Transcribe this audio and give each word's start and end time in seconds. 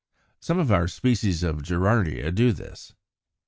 Some 0.39 0.57
of 0.57 0.71
our 0.71 0.87
species 0.87 1.43
of 1.43 1.61
Gerardia 1.61 2.31
do 2.33 2.53
this 2.53 2.87
(Fig. 2.87 2.95